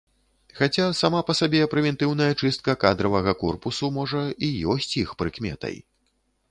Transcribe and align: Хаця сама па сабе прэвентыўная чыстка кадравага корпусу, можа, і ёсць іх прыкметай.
Хаця 0.59 0.85
сама 0.99 1.19
па 1.27 1.35
сабе 1.39 1.61
прэвентыўная 1.75 2.31
чыстка 2.41 2.75
кадравага 2.85 3.37
корпусу, 3.43 3.85
можа, 4.01 4.27
і 4.51 4.55
ёсць 4.77 4.93
іх 5.05 5.09
прыкметай. 5.23 5.75